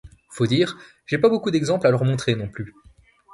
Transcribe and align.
Faut 0.31 0.47
dire, 0.47 0.79
j'ai 1.05 1.19
pas 1.19 1.29
beaucoup 1.29 1.51
d'exemples 1.51 1.85
à 1.85 1.91
leur 1.91 2.05
montrer 2.05 2.33
non 2.35 2.47
plus. 2.49 2.73